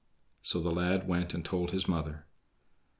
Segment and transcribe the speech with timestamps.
[0.41, 2.25] So the lad went and told his mother.